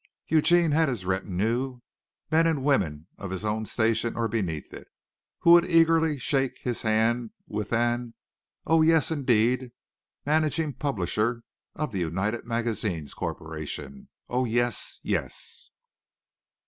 [0.29, 1.79] Eugene had his retinue,
[2.31, 4.87] men and women of his own station or beneath it,
[5.41, 8.15] who would eagerly shake his hand with an
[8.65, 9.69] "Oh, yes, indeed.
[10.25, 11.43] Managing Publisher
[11.75, 14.09] of the United Magazines Corporation!
[14.27, 15.69] Oh, yes, yes!"